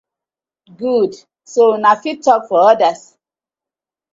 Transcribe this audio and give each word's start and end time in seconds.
Good 0.79 1.11
so 1.51 1.63
una 1.77 1.93
fit 2.07 2.17
tok 2.29 2.43
for 2.49 2.59
others. 2.71 3.01